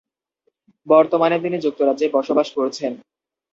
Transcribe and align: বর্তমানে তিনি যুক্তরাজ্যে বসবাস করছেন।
বর্তমানে 0.87 1.37
তিনি 1.43 1.57
যুক্তরাজ্যে 1.65 2.07
বসবাস 2.15 2.47
করছেন। 2.57 2.91